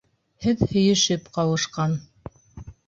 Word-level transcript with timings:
Һеҙ 0.45 0.63
һөйөшөп 0.71 1.31
ҡауышҡан. 1.39 1.97